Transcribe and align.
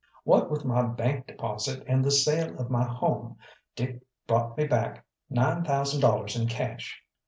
What 0.23 0.49
with 0.49 0.65
my 0.65 0.81
bank 0.81 1.27
deposit 1.27 1.83
and 1.85 2.03
the 2.03 2.09
sale 2.09 2.57
of 2.57 2.71
my 2.71 2.83
home, 2.85 3.37
Dick 3.75 4.01
brought 4.25 4.57
me 4.57 4.65
back 4.65 5.05
nine 5.29 5.63
thousand 5.63 6.01
dollars 6.01 6.35
in 6.35 6.47
cash. 6.47 7.03